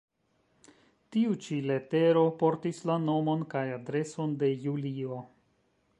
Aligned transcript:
Tiu 1.15 1.35
ĉi 1.43 1.57
letero 1.71 2.23
portis 2.41 2.81
la 2.91 2.97
nomon 3.05 3.47
kaj 3.55 3.65
adreson 3.79 4.35
de 4.45 4.51
Julio. 4.67 5.25